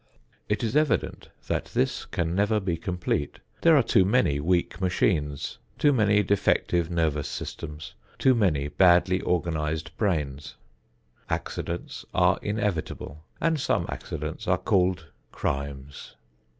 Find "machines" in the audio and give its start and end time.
4.81-5.59